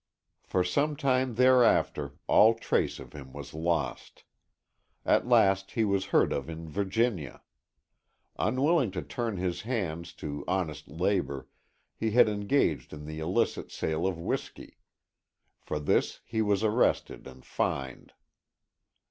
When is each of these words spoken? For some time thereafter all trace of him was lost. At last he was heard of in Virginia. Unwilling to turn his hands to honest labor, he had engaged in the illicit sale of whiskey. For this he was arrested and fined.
For 0.41 0.63
some 0.63 0.95
time 0.95 1.35
thereafter 1.35 2.13
all 2.25 2.55
trace 2.55 2.97
of 2.97 3.13
him 3.13 3.33
was 3.33 3.53
lost. 3.53 4.23
At 5.05 5.27
last 5.27 5.73
he 5.73 5.85
was 5.85 6.05
heard 6.05 6.33
of 6.33 6.49
in 6.49 6.67
Virginia. 6.67 7.43
Unwilling 8.39 8.89
to 8.97 9.03
turn 9.03 9.37
his 9.37 9.61
hands 9.61 10.13
to 10.13 10.43
honest 10.47 10.87
labor, 10.87 11.47
he 11.95 12.09
had 12.09 12.27
engaged 12.27 12.93
in 12.93 13.05
the 13.05 13.19
illicit 13.19 13.71
sale 13.71 14.07
of 14.07 14.17
whiskey. 14.17 14.79
For 15.59 15.77
this 15.79 16.21
he 16.25 16.41
was 16.41 16.63
arrested 16.63 17.27
and 17.27 17.45
fined. 17.45 18.13